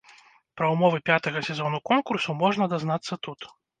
[0.61, 3.39] Пра ўмовы пятага сезона конкурсу можна дазнацца тут.